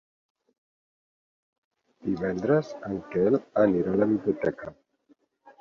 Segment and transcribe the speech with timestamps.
[2.07, 4.75] Divendres en Quel anirà a la biblioteca.